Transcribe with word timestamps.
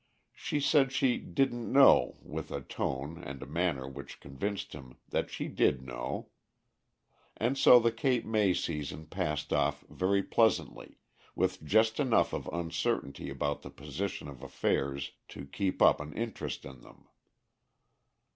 She 0.33 0.59
said 0.59 0.91
she 0.91 1.19
"didn't 1.19 1.71
know" 1.71 2.17
with 2.23 2.49
a 2.49 2.61
tone 2.61 3.23
and 3.23 3.47
manner 3.47 3.87
which 3.87 4.19
convinced 4.19 4.73
him 4.73 4.97
that 5.09 5.29
she 5.29 5.47
did 5.47 5.83
know; 5.83 6.29
and 7.37 7.55
so 7.55 7.77
the 7.77 7.91
Cape 7.91 8.25
May 8.25 8.55
season 8.55 9.05
passed 9.05 9.53
off 9.53 9.85
very 9.91 10.23
pleasantly, 10.23 10.97
with 11.35 11.63
just 11.63 11.99
enough 11.99 12.33
of 12.33 12.49
uncertainty 12.51 13.29
about 13.29 13.61
the 13.61 13.69
position 13.69 14.27
of 14.27 14.41
affairs 14.41 15.11
to 15.27 15.45
keep 15.45 15.83
up 15.83 16.01
an 16.01 16.13
interest 16.13 16.65
in 16.65 16.81
them. 16.81 17.07